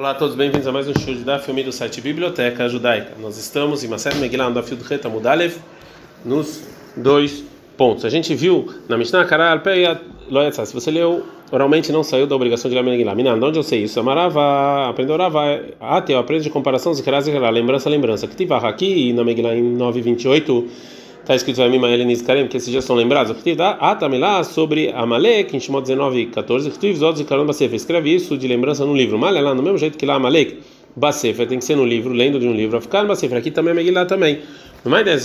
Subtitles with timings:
[0.00, 3.12] Olá a todos, bem-vindos a mais um show da filme do site Biblioteca Judaica.
[3.20, 5.58] Nós estamos em Maser Megillah, no Dafio do Reta Mudalev,
[6.24, 7.44] nos dois
[7.76, 8.06] pontos.
[8.06, 9.60] A gente viu na Mishnah Karal
[10.30, 13.14] Loyatsa, se você leu oralmente não saiu da obrigação de ler Megillah.
[13.14, 14.00] Minan, de onde eu sei isso?
[14.00, 18.26] Amarava, aprendeu Rava, até eu aprendo de comparação, Zikra Zikra, lembrança, lembrança.
[18.26, 20.66] Que tive aqui na Megillah em 928
[21.20, 23.36] está escrito vai Mimael Nizkarem, que esses dias são lembrados.
[23.36, 26.70] Que tive Atamilá sobre Amalek, em Shimon 19, 14.
[26.70, 27.46] Que tive Zod Zikaron.
[27.48, 29.18] Escreve isso de lembrança no livro.
[29.18, 30.58] Malha lá, no mesmo jeito que lá Amalek,
[30.96, 32.80] Basefer, tem que ser no livro, lendo de um livro.
[32.80, 34.40] Ficar no Basefer, aqui também é Megillah também.
[34.84, 35.18] Não é ideia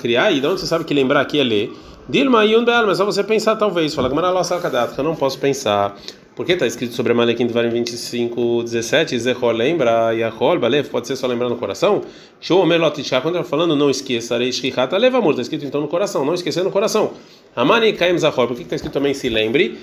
[0.00, 1.72] criar, e de onde você sabe que lembrar aqui é ler?
[2.08, 3.94] Dilma Yun Be'al, mas só você pensar talvez.
[3.94, 5.94] Fala, Gamara Lossa Kadat, que eu não posso pensar.
[6.38, 11.16] Porque está escrito sobre Amalek em Devarim 25, 17, Zechol lembra, Yahol, Balef, pode ser
[11.16, 12.02] só lembrar no coração?
[12.40, 16.24] Show Melot quando está falando não esqueça, Reishrihat, leva amor, está escrito então no coração,
[16.24, 17.10] não esquecer no coração.
[17.56, 19.80] Amani Kaim Zahol, por que está escrito também se lembre?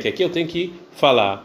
[0.00, 1.44] Que aqui eu tenho que falar.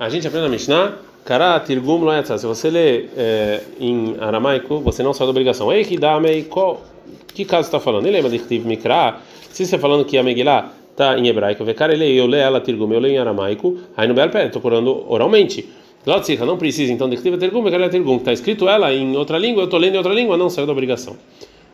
[0.00, 5.00] A gente aprende na Mishnah, Kara Tirgum Loyatsa, se você lê é, em aramaico, você
[5.04, 5.72] não sai da obrigação.
[5.72, 6.82] Ei, Hidamei, qual,
[7.28, 8.06] que caso está falando?
[8.06, 11.64] Ele lembra de Tiv Mikra, se você está falando que a Megillah tá em hebraico,
[11.74, 15.04] cara ele eu leio ela tirgum, eu leio em aramaico, aí no bel estou curando
[15.08, 15.68] oralmente.
[16.06, 19.62] Lotzika, não precisa então de escreva tirgum, vekar tirgum, está escrito ela em outra língua,
[19.62, 21.16] eu estou lendo em outra língua, não saiu da obrigação.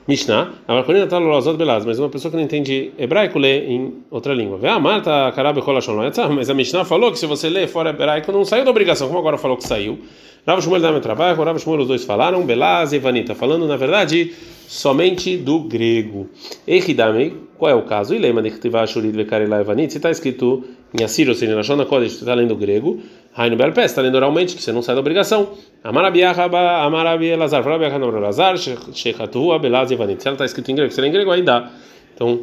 [0.09, 3.99] Mishnah, a Marcolina está lolazot belaz, mas uma pessoa que não entende hebraico lê em
[4.11, 4.59] outra língua.
[4.59, 5.95] Vê a Marta Karabe Kolashon
[6.35, 9.21] mas a Mishnah falou que se você lê fora hebraico não saiu da obrigação, como
[9.21, 10.01] agora falou que saiu.
[10.45, 13.77] Rav Shmuel dá meu trabalho, Rav Shmuel os dois falaram, Belaz e Vanita, falando na
[13.77, 14.33] verdade
[14.67, 16.29] somente do grego.
[16.67, 18.13] Echidamei, qual é o caso?
[18.13, 20.65] Ilema de Ktivah Shurid Vekarela Evanit, se está escrito
[20.99, 22.99] em Assírio, ou seja, na Shona Kodesh, você está lendo grego,
[23.33, 25.51] Rainu Belpé, está lendo oralmente, que você não sai da obrigação.
[25.85, 30.23] Amarabiahaba, Amarabi Elazar, Falabiahaba, Elazar, Shechatu, Belaz e Evanit.
[30.23, 31.71] Se ela está escrito em grego, você lê em grego, aí dá.
[32.15, 32.41] Então,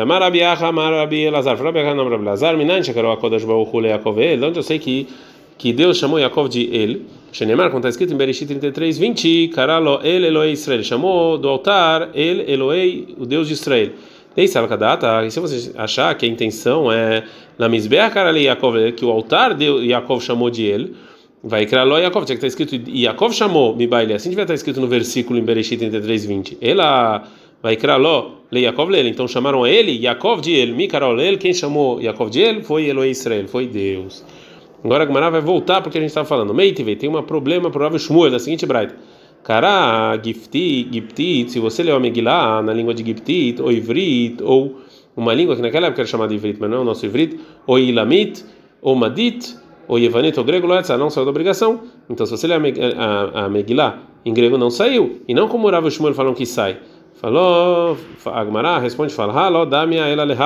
[0.00, 5.08] Amarabiaha, Amarabi Elazar, Falabiahaba, Elazar, Minan, Shekarou Kodesh Baruch Hu Leakov onde eu sei que
[5.62, 10.00] que Deus chamou Yaakov de El, Shenemar, como está escrito em Bereshit 33, 20, Karalo
[10.02, 13.92] El Eloei Israel, chamou do altar El Eloei, o Deus de Israel.
[14.36, 17.22] A data, se você achar que a intenção é
[17.56, 20.90] na Mizbeah Karali Yaakov, que o altar de Yaakov chamou de El,
[21.44, 24.80] vai criar Lo Yaakov, tinha que estar escrito Yaakov chamou Mibaile, assim devia estar escrito
[24.80, 26.58] no versículo em Bereshit 33, 20.
[26.60, 27.22] Ela
[27.62, 31.54] vai criar Lo, Le Yaakov Lele, então chamaram ele Yaakov de El, Mikarol El, quem
[31.54, 34.24] chamou Yaakov de El foi Eloei Israel, foi Deus.
[34.84, 36.52] Agora a Gemara vai voltar porque a gente estava falando.
[36.52, 38.96] Meitive, tem um problema o Shmuel, da seguinte braita.
[39.44, 44.80] Cara, Gifti, Giptit, se você leu a Megillah na língua de Giptit, ou Ivrit, ou
[45.16, 47.78] uma língua que naquela época era chamada Ivrit, mas não é o nosso Ivrit, ou
[47.78, 48.44] Ilamit,
[48.80, 49.56] ou Madit,
[49.88, 51.80] ou Yevanit, ou grego, não saiu da obrigação.
[52.08, 55.20] Então, se você lê a, Megillah em grego, não saiu.
[55.26, 56.78] E não como o Rav Shmuel falam que sai.
[57.14, 59.34] Falou, a Gemara responde, fala.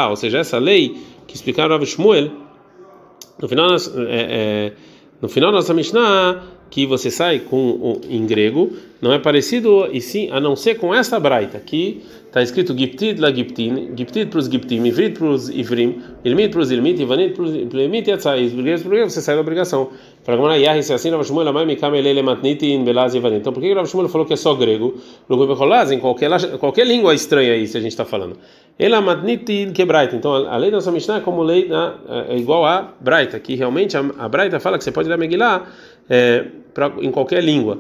[0.09, 2.31] Ou seja, essa lei que explicaram Rav Shmuel
[3.41, 3.77] no final, é,
[4.09, 4.73] é,
[5.21, 10.01] no final nossa Mishnah, que você sai com o, em grego, não é parecido e
[10.01, 14.39] sim a não ser com essa braita que está escrito Giptid la Giptin, Giptid para
[14.39, 18.17] os Giptim, Ivrit para os Ivrim, Ilmit para os Ilmit, Ivanit para os Ilmit e
[18.17, 19.91] para você sai da obrigação.
[20.25, 23.41] Para a Gemara Yahi, se assim, Rav Shmuel amai mikam elele matniti in belaz Ivanit.
[23.41, 24.95] Então por que Rav Shmuel falou que é só grego?
[25.29, 28.37] No Gubekolaz, em qualquer, qualquer língua estranha aí, se a gente está falando.
[28.79, 30.17] Ela matniti quebraita.
[30.17, 31.95] Então a lei da nossa Mishnah é como lei na,
[32.29, 35.67] é igual a Braita, que realmente a, a Braita fala que você pode ler Megillah
[36.09, 37.79] é, pra, em qualquer língua.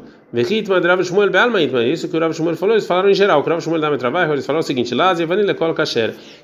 [1.30, 3.40] Be'almait, mas isso que o Rav Shmuel falou, eles falaram em geral.
[3.40, 4.94] O Rav Shmuel dá trabalho, eles falaram o seguinte: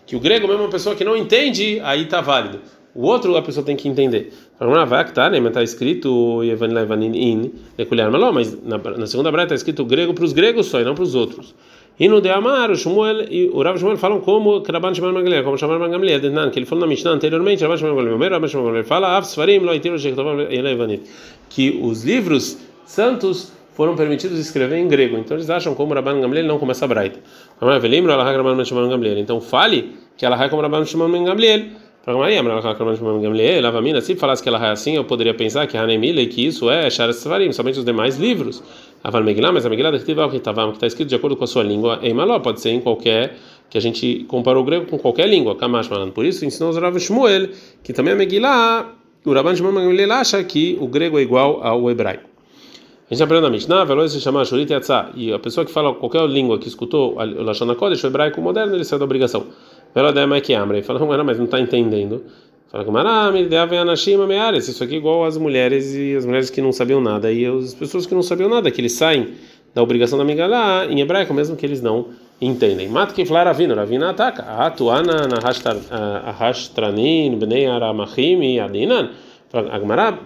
[0.07, 2.61] que o grego mesmo é uma pessoa que não entende, aí está válido.
[2.95, 4.33] O outro a pessoa tem que entender.
[4.59, 5.39] Falaram, vai que tá, né?
[5.39, 6.45] Está escrito
[8.33, 11.05] mas na, na segunda breta está escrito grego para os gregos só e não para
[11.05, 11.55] os outros.
[12.03, 15.45] E no de Amar, o Shmuel e o Rav Shmuel falam como Rabban Shmuel Gamliel,
[15.45, 16.21] como chamaram Gamliel,
[16.51, 19.63] que ele falou na Mishnah anteriormente, Rabban Shmuel Gamliel, Rabban Shmuel Gamliel fala, Av Sfarim
[19.63, 19.95] lo itiru
[20.51, 21.05] elevanit,
[21.49, 25.17] que os livros santos foram permitidos escrever em grego.
[25.17, 27.21] Então eles acham como Rabban Gamliel não começa a braita.
[29.21, 31.61] Então fale que ela é como Rabban Shimon Gamliel.
[34.03, 37.19] Se falasse que ela é assim, eu poderia pensar que Hanemile, que isso é Sharas
[37.19, 38.61] Svarim, somente os demais livros.
[39.05, 42.39] Aval Megillah, mas a Megillah que está escrito de acordo com a sua língua, Eimaló,
[42.41, 43.37] pode ser em qualquer,
[43.69, 46.99] que a gente comparou o grego com qualquer língua, Kamash Por isso ensinou os Rav
[46.99, 47.49] Shmuel,
[47.83, 48.95] que também a Megillah,
[49.25, 52.33] o Rabban Shmuel Gamliel acha que o grego é igual ao hebraico.
[53.11, 54.71] A gente aprende na Mishnah, Veloz se chama Shurit
[55.17, 58.75] e a pessoa que fala qualquer língua que escutou o Lashon HaKodesh, o hebraico moderno,
[58.75, 59.49] ele sai da obrigação.
[59.95, 62.25] Velodema que Amra, e fala, mas não está entendendo.
[64.27, 67.45] Meares, isso aqui é igual às mulheres e as mulheres que não sabiam nada, e
[67.45, 69.35] as pessoas que não sabiam nada, que eles saem
[69.75, 72.07] da obrigação da Migalá em hebraico, mesmo que eles não
[72.41, 72.89] entendem.
[72.89, 74.43] Mata que falar Ravina, Ravina ataca.
[74.43, 75.39] Atuana na
[76.33, 79.11] Hashtranin, Bnei Aramachim e Adinan.
[79.71, 80.19] Agmará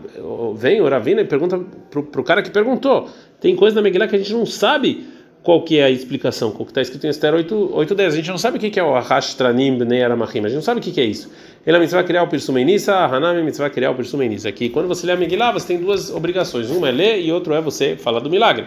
[0.54, 1.60] vem o Ravina e pergunta
[1.90, 3.08] para o cara que perguntou.
[3.40, 5.04] Tem coisa na Megillah que a gente não sabe
[5.46, 8.06] qual que é a explicação, o que está escrito em Esther 8.10.
[8.08, 10.60] A gente não sabe o que é o Ahash Tranim Bnei Aramachim, a gente não
[10.60, 11.30] sabe o que é isso.
[11.64, 14.48] Ele é mitzvah criar o Pirsumenissa, a Hanami é mitzvah criar o Pirsumenissa.
[14.48, 16.68] Aqui, quando você lê a Megillah, você tem duas obrigações.
[16.68, 18.66] Uma é ler e outro é você falar do milagre.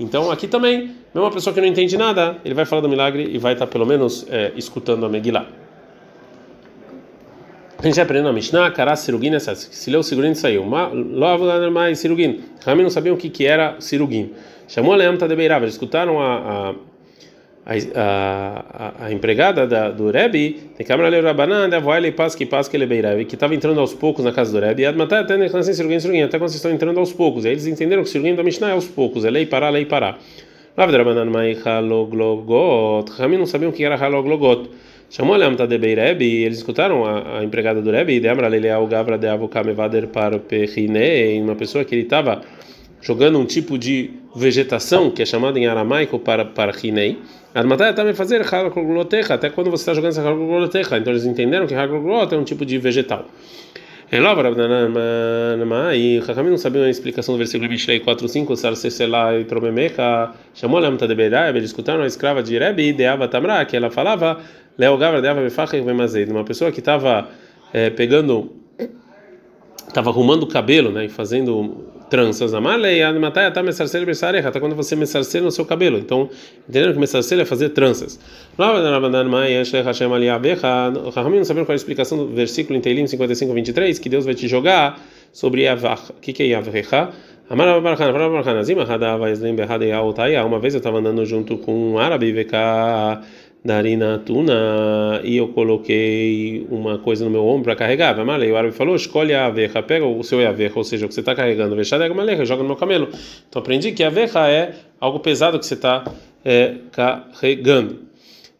[0.00, 0.78] Então, aqui também,
[1.14, 3.68] mesmo uma pessoa que não entende nada, ele vai falar do milagre e vai estar
[3.68, 5.46] pelo menos é, escutando a Megillah.
[7.78, 10.64] A gente aprende na Mishnah, Kará Sirugin, se leu Sirugin saiu.
[10.64, 12.40] Logo mais Sirugin.
[12.66, 14.32] Rami não sabiam o que, que era Sirugin.
[14.68, 16.74] Chamou a Leamta de Beirava, eles escutaram a,
[17.64, 22.76] a, a, a, empregada da, do Rebbe, tem câmera ler Rabanan, da voile pasque pasque
[22.76, 25.48] ele Beirava, que estava entrando aos poucos na casa do Rebbe, e Admatai até nem
[25.48, 27.46] Sirugin, Sirugin, até quando vocês estão entrando aos poucos.
[27.46, 30.18] Aí eles entenderam que Sirugin da Mishnah é aos poucos, é lei parar, lei parar.
[30.76, 33.10] Rav Rabanan mai haloglogot.
[33.18, 34.70] Rami não sabiam o que era haloglogot.
[35.10, 38.46] Chamou a Lamta de Beirebi e eles escutaram a, a empregada do Rebbe, de Amra
[38.46, 42.42] Leleal Gavra de Avokamevader para Perrine, uma pessoa que ele estava
[43.00, 47.18] jogando um tipo de vegetação que é chamado em aramaico para para Rinei.
[47.54, 50.98] Admatai também fazer Haglotecha, até quando você está jogando essa Haglotecha.
[50.98, 53.26] Então eles entenderam que Haglot é um tipo de vegetal.
[54.10, 54.16] E
[56.18, 61.06] Hakamim não sabia a explicação do versículo 23, 4, 5, Sarsesela e Tromemecha, chamou Lamta
[61.06, 64.38] de Beirab, eles escutaram a escrava de Rebbe, de Ava Tamra, que ela falava
[64.78, 67.28] Leo Gavra dava Befachek Vemazed, uma pessoa que estava
[67.72, 68.52] é, pegando,
[69.86, 72.54] estava arrumando o cabelo, né, e fazendo tranças.
[72.54, 75.98] Amalei, matai até mesarcel besarecha, até quando você mesarcel no seu cabelo.
[75.98, 76.28] Então,
[76.68, 78.18] entendendo que mesarcel é fazer tranças.
[78.58, 78.82] Rahamim
[81.36, 84.34] não sabendo qual é a explicação do versículo em Teilim 55, 23, que Deus vai
[84.34, 85.00] te jogar
[85.32, 86.10] sobre Yavach.
[86.10, 87.10] O que, que é Yavrecha?
[87.50, 87.80] Uma
[90.58, 92.52] vez eu estava andando junto com um árabe, VK
[93.64, 98.14] Darina Tuna, e eu coloquei uma coisa no meu ombro para carregar.
[98.14, 101.14] Vai o árabe falou: escolhe a aveja, pega o seu aveja, ou seja, o que
[101.14, 103.08] você está carregando, vexadega maleja, joga no meu camelo.
[103.48, 106.04] Então aprendi que a aveja é algo pesado que você está
[106.44, 108.07] é, carregando.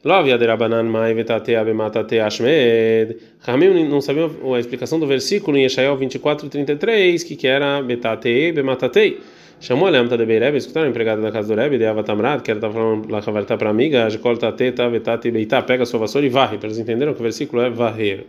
[0.04, 3.16] Love Yaderabanan Mai Vetate Abematate Ashmed.
[3.40, 8.52] Ramim não sabia a explicação do versículo em Yeshayahu 24, 33, que, que era Betate
[8.52, 9.18] Bematatei.
[9.60, 12.50] Chamou a Lemta de Beirebe, escutaram a empregada da casa do Rebbe, de Avatamrat, que
[12.52, 16.24] ela estava falando lá para para amiga, Ajekolta Teta, Vetati Beitá, pega a sua vassoura
[16.24, 16.60] e varre.
[16.62, 18.26] Eles entenderam que o versículo é varrer.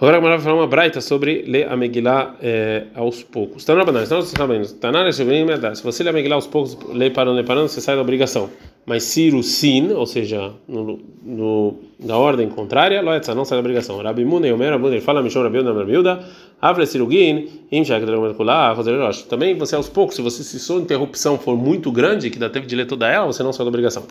[0.00, 3.64] Agora a vai falar uma braita sobre ler a Megillah é, aos poucos.
[3.64, 3.74] Tá.
[3.74, 7.96] Tá na Se você ler a Megillah aos poucos, ler parando, ler parando, você sai
[7.96, 8.48] da obrigação.
[8.88, 14.00] Mas Ciro Sin, ou seja, no, no, na ordem contrária, Loetza não sai da obrigação.
[14.02, 16.20] Rabi Muna e Omer Abuda, ele fala Mishon Rabi Uda, Rabi Uda,
[16.58, 19.24] Avle Cirugin, Imshak Roserosh.
[19.24, 22.66] Também você aos poucos, se você se sua interrupção for muito grande, que dá tempo
[22.66, 24.04] de ler toda ela, você não sai da obrigação.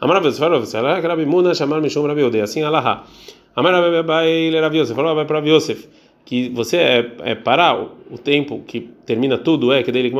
[0.00, 0.64] Amarav Zfarov,
[1.02, 3.04] Rabi Muna, chamar Mishon Rabi Uda, assim Alaha.
[3.54, 3.84] Amarav
[4.62, 5.86] Rabi Yosef, falou vai para Rabi Yosef
[6.24, 10.10] que você é, é parar o, tempo que termina tudo é que dele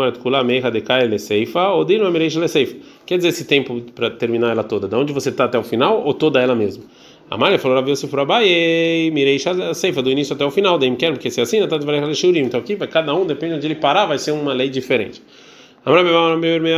[0.70, 2.80] de ele seifa ou dele.
[3.06, 6.02] Quer dizer esse tempo para terminar ela toda, da onde você está até o final
[6.04, 6.84] ou toda ela mesma?
[7.30, 9.38] A Maria falou Rabi Yosef Rabai, mirei
[9.74, 12.40] seifa do início até o final, daí quer porque se assim está de shurim.
[12.40, 15.22] Então aqui vai cada um depende onde ele parar vai ser uma lei diferente.
[15.84, 16.10] Amarabi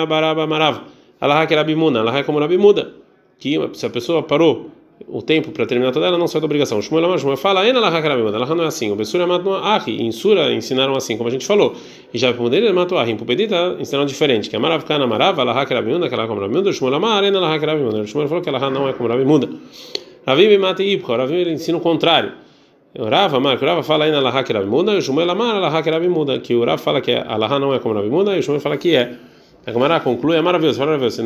[0.07, 0.83] Baraba Marav,
[1.21, 2.93] Allah que Rabi Muna, Allah como Rabi Muda,
[3.39, 4.71] que se a pessoa parou
[5.09, 6.81] o tempo para terminar toda ela não sai da obrigação.
[6.81, 8.91] Shmuel Amar, Shmuel fala, Ena Laha Karamimad, Laha não é assim.
[8.93, 11.75] O Bessura matou Ahi, em Sura ensinaram assim, como a gente falou.
[12.13, 14.49] E já ele matou Ahi, em Pupedita ensinaram diferente.
[14.49, 18.07] Que Amarav Kana Amarav, Laha Karamimad, que ela como Rabimunda, Shmuel Amar, Ena Laha Karamimad.
[18.07, 19.49] Shmuel falou que ela não é como Rabimunda.
[20.27, 22.33] Ravim me mata Ipcha, Ravim ele ensina o contrário.
[22.97, 26.39] O Rav Amar, que o Rav fala Ena Laha Karamimunda, o Shmuel Amar, Laha Karamimunda,
[26.39, 28.77] que o Rav fala que a Laha não é como Rabimunda, e o Shmuel fala
[28.77, 29.15] que é.
[29.67, 31.23] A Gamara conclui, é maravilhoso, maravilhoso.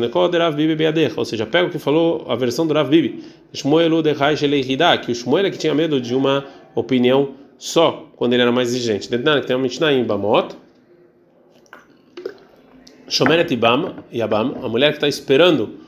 [1.17, 3.23] Ou seja, pega o que falou a versão do Rav Bibi.
[3.53, 4.01] Shmuel
[5.03, 8.69] que o Shmuel é que tinha medo de uma opinião só, quando ele era mais
[8.69, 9.09] exigente.
[9.09, 10.55] Dentro tem uma Mishnah em Bamot.
[13.09, 15.79] Shomeret Ibam, Yabam, a mulher que está esperando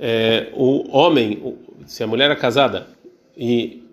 [0.00, 1.54] é, o homem,
[1.86, 2.88] se a mulher é casada
[3.36, 3.84] e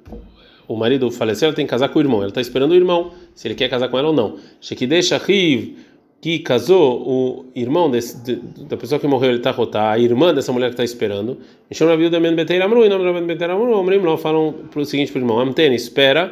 [0.68, 2.20] o marido faleceu, ela tem que casar com o irmão.
[2.20, 4.38] Ela está esperando o irmão, se ele quer casar com ela ou não.
[4.62, 5.76] Shekidei Riv
[6.24, 10.34] que casou o irmão desse, de, da pessoa que morreu, ele está rotar, a irmã
[10.34, 11.38] dessa mulher que está esperando.
[11.70, 14.86] Encheu na vida men beteir amru, e não men beteir amru, omrim não falam o
[14.86, 16.32] seguinte para o irmão: Amtene, espera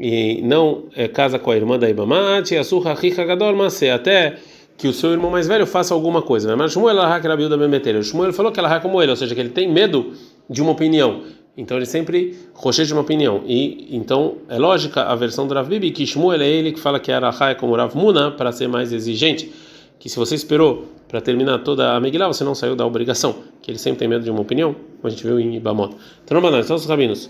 [0.00, 4.34] e não é, casa com a irmã da Ibamate, a surra rica gadol mas até
[4.76, 6.56] que o seu irmão mais velho faça alguma coisa.
[6.56, 8.02] Mas Shmuel ela era da ben beteir.
[8.02, 10.12] Shmuel falou que ela é como ele, ou seja, que ele tem medo
[10.48, 11.22] de uma opinião.
[11.56, 13.42] Então ele sempre rocheja uma opinião.
[13.46, 16.98] E então é lógica a versão do Rav Bibi que Shmuel é ele que fala
[17.00, 19.52] que era é como Rav Muna para ser mais exigente.
[19.98, 23.34] Que se você esperou para terminar toda a Megillah, você não saiu da obrigação.
[23.60, 25.94] Que ele sempre tem medo de uma opinião, como a gente viu em Ibamot.
[26.24, 27.28] Então, não, então os rabinos.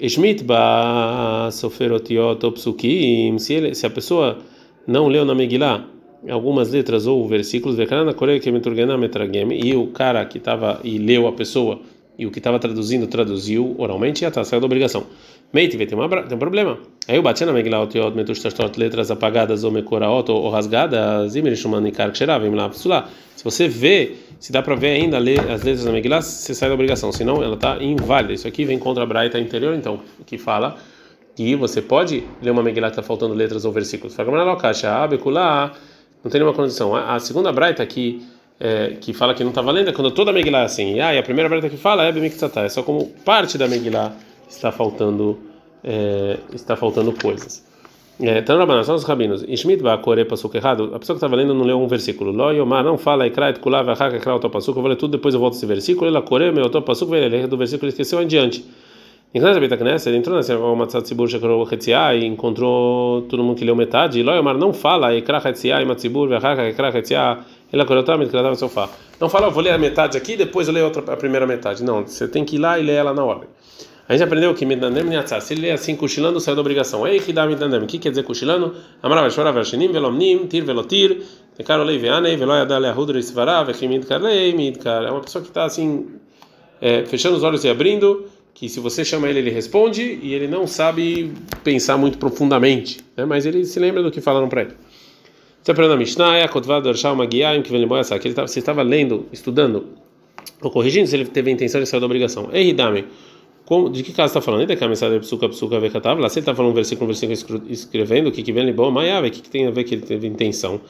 [0.00, 4.38] Shmit ba soferotiot psukim, se a pessoa
[4.86, 5.84] não leu na Megillah
[6.30, 11.80] algumas letras ou versículos, e o cara que estava e leu a pessoa
[12.18, 15.06] e o que estava traduzindo traduziu oralmente, e está saiu da obrigação.
[15.52, 16.78] Meite, tem, tem um problema.
[17.08, 22.10] Aí o batia na otiot metushtastot letras apagadas ou mekoraot ou rasgadas, e mirishumani kar
[22.10, 26.54] ksheravim lá, se você vê, se dá para ver ainda as letras da Megillah, você
[26.54, 28.32] sai da obrigação, senão ela está inválida.
[28.32, 30.76] Isso aqui vem contra a Braita interior, então, que fala
[31.34, 34.16] que você pode ler uma Megillah que está faltando letras ou versículos.
[34.16, 36.94] Não tem nenhuma condição.
[36.94, 38.22] A segunda Braita aqui,
[38.62, 41.00] é, que fala que não está valendo é quando toda a Megillah é assim.
[41.00, 44.12] Ah, e a primeira Braita que fala é Bemiktsatá, é só como parte da Megillah
[44.48, 45.36] está faltando,
[45.82, 47.64] é, está faltando coisas.
[48.20, 49.42] Então, Rabanan, são os rabinos.
[49.48, 50.20] Ishmit Bakore.
[50.20, 52.30] A pessoa que está valendo não leu um versículo.
[52.30, 54.76] Lo Yomar não fala Ikrait Kulav Achak Ekra Oto Pasuk.
[54.76, 56.06] Eu vou ler tudo, depois eu volto esse versículo.
[56.08, 57.10] Ela Kore Meu Oto Pasuk.
[57.10, 58.64] Vai ler do versículo esqueceu adiante.
[59.34, 63.64] Enquanto a Knesset, ele entrou nessa Matzat Tzibur Shekrou Hetziah e encontrou todo mundo que
[63.64, 64.22] leu metade.
[64.22, 67.38] Lo Yomar não fala Ikra Hetziah e Matzibur Achak Ekra Hetziah.
[67.72, 67.86] Ela.
[69.18, 71.82] Não fala, eu vou ler a metade aqui, depois eu leio a primeira metade.
[71.82, 73.48] Não, você tem que ir lá e ler ela na ordem.
[74.08, 77.06] A gente aprendeu que Midnanem Niatzah, se ele lê assim, cochilando, sai da obrigação.
[77.06, 77.82] Ei, dá Midnanem?
[77.82, 78.74] O que quer dizer cochilando?
[79.02, 81.22] Amarav Shora Vershinim, Velomnim, Tir Velotir,
[81.56, 85.04] Tekaro Lei Veanei, Veloia Dale Ahudra Isvara, Vechimid Karlei, Midkar.
[85.04, 86.06] É uma pessoa que está assim,
[86.80, 90.48] é, fechando os olhos e abrindo, que se você chama ele, ele responde, e ele
[90.48, 93.24] não sabe pensar muito profundamente, né?
[93.24, 94.74] mas ele se lembra do que falaram para ele.
[95.62, 98.58] Você aprendeu na Mishnah, é a Kotvad Dorshal Magiayim, que vem essa, que ele você
[98.58, 99.86] estava lendo, estudando,
[100.60, 102.48] ou corrigindo, se ele teve a intenção de sair da obrigação.
[102.52, 103.04] Ei, Hidame.
[103.92, 104.62] De que caso está falando?
[104.62, 107.14] Ainda que a mensagem psuka psuka vekatav, lá se ele está falando um versículo, um
[107.14, 109.84] versículo escrevendo, o que que vem ali bom, maiava, o que que tem a ver
[109.84, 110.80] que ele teve intenção?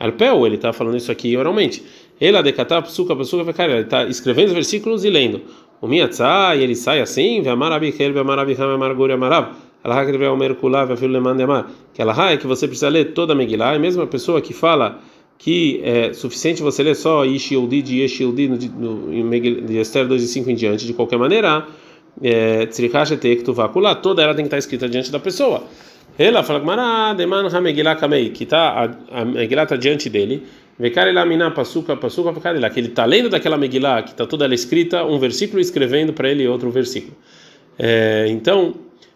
[0.00, 1.84] Arpel, ele está falando isso aqui oralmente.
[2.18, 5.42] Ele decatav psuka psuka vekatav, ele está escrevendo os versículos e lendo.
[5.78, 8.66] O miatzá, e ele sai assim, ve'amar abichel, ve'amar abicham,
[9.84, 11.70] Allah que o merkulav, ve'afil leman demar.
[11.92, 14.52] Que Allah é que você precisa ler toda a Megillah, e mesmo a pessoa que
[14.52, 15.00] fala
[15.38, 19.30] que é suficiente você ler só Ish Yehudi de Yesh Yehudi no, no,
[19.66, 21.66] de Esther 2 e 5 em diante, de qualquer maneira,
[22.22, 22.66] é,
[23.96, 25.64] toda ela tem que estar escrita diante da pessoa.
[26.16, 26.66] Ela fala que
[28.46, 30.44] tá a Megillah está diante dele.
[31.54, 32.32] pasuka pasuka
[32.70, 36.28] que ele está lendo daquela Megillah que está toda ela escrita, um versículo escrevendo para
[36.28, 37.16] ele outro versículo.
[37.78, 38.74] É, então,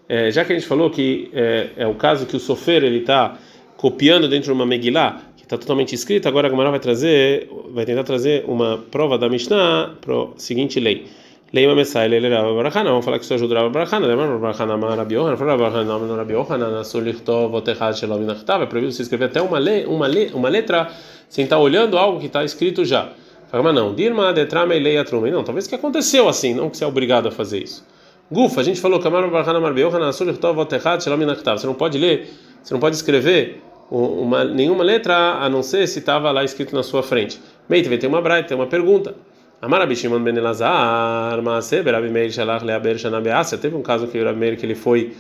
[0.08, 2.98] é, já que a gente falou que é, é o caso que o sofer ele
[2.98, 3.36] está
[3.76, 7.84] copiando dentro de uma Megillah que está totalmente escrita, agora a Gemara vai trazer, vai
[7.84, 11.06] tentar trazer uma prova da Mishnah para a seguinte lei.
[11.52, 14.96] Leima Messai, ele era Barachana, vamos falar que isso ajuda Rav Barachana, lembra Barachana Amar
[14.96, 19.02] Rabi Yohanan, falou Barachana não Rabi Yohanan, Asur Lichtov Otechad Shalom Inachtav, é proibido você
[19.02, 20.90] escrever até uma, le, uma, uma letra
[21.28, 23.12] sem estar olhando algo que está escrito já.
[23.48, 26.82] Fala, mas não, Dirma Detrame Leia Trume, não, talvez que aconteceu assim, não que você
[26.82, 27.86] é obrigado a fazer isso.
[28.30, 31.74] Gufa, a gente falou que Amar Rabi Yohanan, Asur Lichtov Otechad Shalom Inachtav, você não
[31.74, 32.28] pode ler,
[32.60, 36.82] você não pode escrever uma, nenhuma letra a não ser se estava lá escrito na
[36.82, 37.40] sua frente.
[37.68, 39.14] Meite, vai ter uma braita, tem uma pergunta.
[39.62, 43.58] Amar Rabi Shimon ben Elazar, Maaseh, Rabi Meir Shalach Leaber Shana Beásia.
[43.58, 45.12] Teve um caso que o Meir que ele foi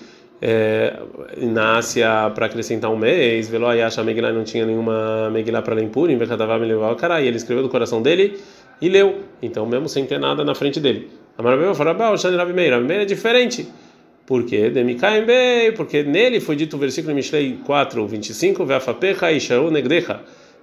[0.42, 0.98] é,
[1.38, 5.84] na Ásia para acrescentar um mês, Velo Ayasha Megillah não tinha nenhuma Megillah para ler
[5.84, 8.38] em Vekatavá me levou cara e ele escreveu do coração dele
[8.80, 11.08] e leu, então mesmo sem ter nada na frente dele.
[11.38, 13.68] Amar Rabi Farabá, o Shani Rabi Meir, Rabi Meir é diferente.
[14.24, 14.70] Por quê?
[14.70, 15.24] Demikaim
[15.76, 20.20] porque nele foi dito o versículo em Mishlei 4, 25, Veafapecha e Sharu Negdecha,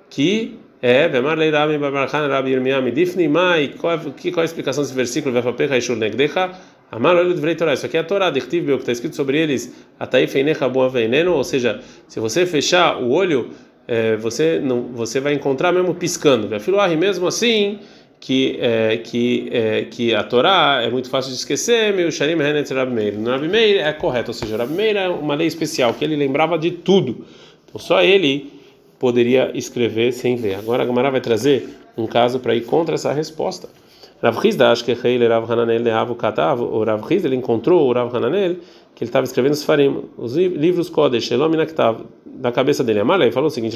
[0.10, 5.34] que é, Vemar Leirami Babarchan Rabi Yirmiyah Midifni Mai, qual é a explicação desse versículo?
[5.34, 6.52] Vafapecha Ishur Negdecha,
[6.92, 9.74] Amar Olho Divrei Torah, isso aqui é a Torá, Dechtiv, que está escrito sobre eles,
[9.98, 13.50] Atai Feinecha Boa Veneno, ou seja, se você fechar o olho,
[13.88, 16.48] é, você não, você vai encontrar mesmo piscando.
[16.48, 17.80] Vefiluahi, mesmo assim,
[18.24, 22.74] que é, que é, que a Torá é muito fácil de esquecer, meu Sharim Henet
[22.74, 23.18] Rabi Meir.
[23.20, 26.16] No Rabi Meir é correto, ou seja, Rabi Meir é uma lei especial, que ele
[26.16, 27.26] lembrava de tudo.
[27.66, 28.50] Então só ele
[28.98, 30.56] poderia escrever sem ver.
[30.56, 33.68] Agora a Gamara vai trazer um caso para ir contra essa resposta.
[34.22, 35.82] Rav Hizda, acho que Rav Hananel
[36.62, 38.56] o Rav ele encontrou o Rav Hananel
[38.96, 43.00] que ele estava escrevendo os farim, os livros Kodesh, Shelom Inaktav, da cabeça dele.
[43.00, 43.76] Amalei falou o seguinte: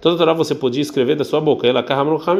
[0.00, 1.66] Toda Torá você podia escrever da sua boca.
[1.66, 1.84] Ela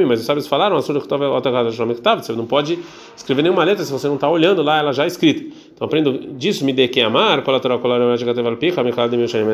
[0.06, 2.78] mas os sábios falaram: Você não pode
[3.16, 5.54] escrever nenhuma letra se você não está olhando lá, ela já é escrita.
[5.74, 7.42] Então aprendo disso, me dê que amar,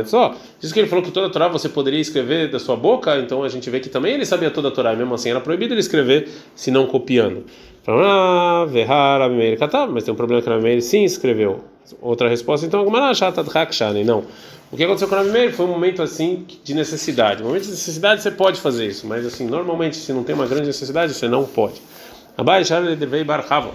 [0.05, 0.35] só.
[0.61, 3.43] Diz que ele falou que toda a Torá você poderia escrever da sua boca, então
[3.43, 5.73] a gente vê que também ele sabia toda a Torá, e mesmo assim era proibido
[5.73, 7.45] ele escrever se não copiando.
[7.87, 8.67] Ah,
[9.91, 11.65] mas tem um problema que Rabi sim escreveu.
[12.01, 14.25] Outra resposta, então, não.
[14.71, 17.43] O que aconteceu com o Rabi foi um momento assim de necessidade.
[17.43, 20.47] Um momento de necessidade você pode fazer isso, mas assim, normalmente se não tem uma
[20.47, 21.81] grande necessidade, você não pode.
[22.37, 23.71] Abai Shara Ledervei Barchavo.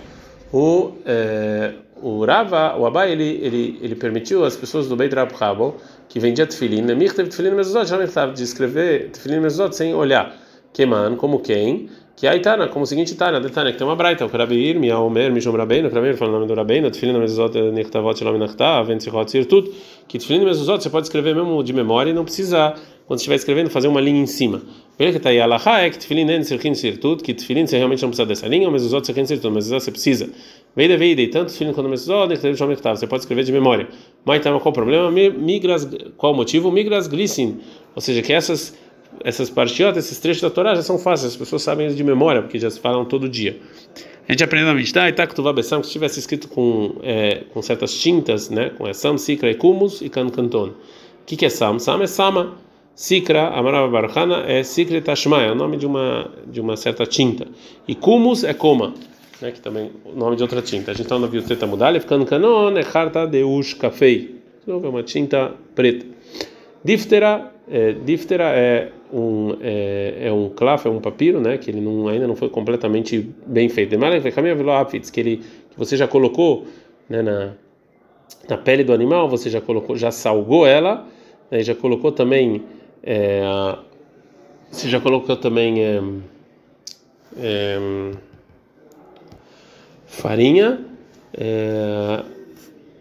[0.54, 1.74] O, é,
[2.05, 5.74] o Rava, o Abai, ele, ele, ele permitiu às pessoas do Beit Rab Habo,
[6.07, 10.31] que vendia tefilin, Nemir teve tefilin mezuzot, já estava de escrever tefilin mezuzot sem olhar.
[10.71, 11.89] Keman, como quem?
[12.15, 14.91] Que aí tá, como o seguinte Tana, Detana, que tem uma braita, o Rabi Irmi,
[14.91, 18.85] Omer, Mishom Rabbeinu, Rabi Irmi, falando o nome do Rabbeinu, tefilin mezuzot, nechtavot, shalom nechtav,
[18.85, 19.71] ventzihot, sirtut,
[20.07, 22.75] que tefilin mezuzot você pode escrever mesmo de memória e não precisa,
[23.07, 24.62] quando estiver escrevendo, fazer uma linha em cima.
[24.97, 26.25] Ele que está aí, é tefilin
[27.17, 30.29] que você realmente não precisa dessa linha, mas os outros sirkin sirtut, mas você precisa.
[30.75, 33.88] Veida, e tanto tefilin quanto mezuzot, nechtavot, nechtav, você pode escrever de memória.
[34.24, 35.12] Mas então, qual o problema?
[35.12, 36.71] Migras, qual o motivo?
[36.71, 37.59] Migras glissin,
[37.93, 38.75] ou seja, que essas
[39.24, 42.59] essas partiotas, esses trechos da Torá já são fáceis, as pessoas sabem de memória, porque
[42.59, 43.57] já se falam todo dia.
[44.27, 48.50] A gente aprende na Mishnah, Itaktuva Bessam, que tivesse escrito com, é, com certas tintas,
[48.50, 50.69] né, com Sam, Sikra e Kumus e Kan Kanton.
[50.69, 50.74] O
[51.25, 51.79] que, que é Sam?
[51.79, 52.64] Sam é Sama.
[52.96, 57.46] Sikra, Amarava Barhana, é Sikra Tashma, é o nome de uma, de uma certa tinta.
[57.86, 58.94] E Kumus é Koma,
[59.42, 60.92] né, que também é o nome de outra tinta.
[60.92, 64.36] A gente está no Viuteta Mudale, ficando Kanon, é Harta Deush Kafei.
[64.66, 66.06] É uma tinta preta.
[66.84, 71.82] Diftera, é, diftera é um é, é um claf, é um papiro, né, que ele
[71.82, 73.96] não, ainda não foi completamente bem feito.
[75.12, 75.38] que ele
[75.70, 76.66] que você já colocou,
[77.10, 77.54] né, na
[78.50, 81.08] na pele do animal, você já colocou, já salgou ela,
[81.52, 82.64] né, já colocou também
[83.04, 83.42] é,
[84.72, 86.02] você já colocou também é,
[87.38, 88.12] é,
[90.06, 90.80] farinha,
[91.34, 92.24] é,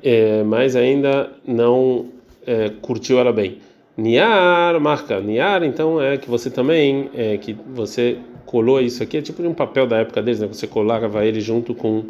[0.02, 2.10] é, mas ainda não
[2.46, 3.58] é, curtiu ela bem.
[3.96, 5.20] Niar, marca.
[5.20, 9.48] Niar, então é que você também, é, que você colou isso aqui, é tipo de
[9.48, 10.46] um papel da época deles, né?
[10.46, 12.04] Você colava ele junto com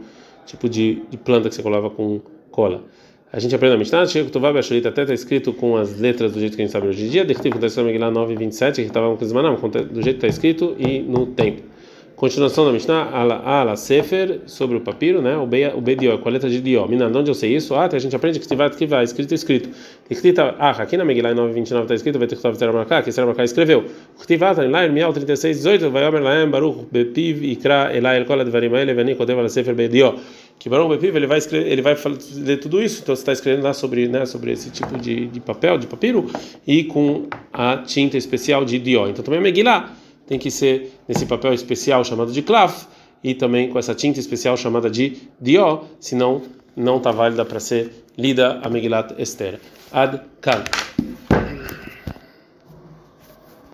[0.46, 2.84] tipo de, de planta que você colava com cola.
[3.34, 6.30] A gente aprende a Mishnah, chega que a Shurita até está escrito com as letras
[6.30, 8.86] do jeito que a gente sabe hoje em dia, está escrito lá 9 27, que
[8.86, 9.08] estava
[9.56, 11.62] com do jeito que está escrito e no tempo.
[12.16, 15.36] Continuação da Mishnah, ala, ala sefer, sobre o papiro, né?
[15.36, 16.86] O be, o bedió, a letra de dió.
[16.86, 17.74] Mina, onde eu sei isso?
[17.74, 19.68] Ah, a gente aprende que se vai, que vai, escrito, escrito.
[20.08, 23.26] Escrita, ah, aqui na Megillah 929 está escrito, vai ter que estar marcar, que será
[23.26, 23.86] marcar escreveu.
[24.20, 28.72] Ktivata, em Mial 36, 18, vai omer laem, baruch, bepiv, ikra, elai, el kola, dvarim,
[28.76, 30.14] ele, veni, kodev, ala sefer, bedió.
[30.56, 31.96] Que baruch, bepiv, ele vai escrever, ele vai
[32.36, 35.40] ler tudo isso, então você está escrevendo lá sobre, né, sobre esse tipo de, de
[35.40, 36.30] papel, de papiro,
[36.64, 39.08] e com a tinta especial de dió.
[39.08, 42.72] Então também Megillah tem que ser nesse papel especial chamado de clav
[43.22, 46.42] e também com essa tinta especial chamada de dió, senão
[46.76, 49.60] não está válida para ser lida a Megilat Esther.
[49.92, 50.64] Ad kan.